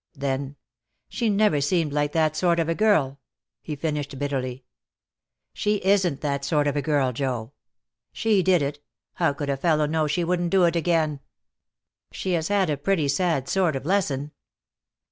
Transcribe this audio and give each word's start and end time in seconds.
Then: 0.15 0.55
"She 1.09 1.29
never 1.29 1.61
seemed 1.61 1.93
like 1.93 2.11
that 2.13 2.35
sort 2.35 2.59
of 2.59 2.67
a 2.67 2.73
girl," 2.73 3.19
he 3.61 3.75
finished, 3.75 4.17
bitterly. 4.17 4.63
"She 5.53 5.75
isn't 5.75 6.21
that 6.21 6.43
sort 6.43 6.65
of 6.65 6.81
girl, 6.83 7.13
Joe." 7.13 7.51
"She 8.11 8.41
did 8.41 8.63
it. 8.63 8.79
How 9.21 9.31
could 9.31 9.51
a 9.51 9.57
fellow 9.57 9.85
know 9.85 10.07
she 10.07 10.23
wouldn't 10.23 10.49
do 10.49 10.63
it 10.63 10.75
again?" 10.75 11.19
"She 12.11 12.31
has 12.31 12.47
had 12.47 12.67
a 12.71 12.77
pretty 12.77 13.07
sad 13.09 13.47
sort 13.47 13.75
of 13.75 13.85
lesson." 13.85 14.31